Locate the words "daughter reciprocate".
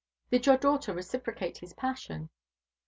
0.57-1.59